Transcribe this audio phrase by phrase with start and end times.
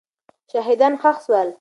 [0.51, 1.49] شهیدان ښخ سول.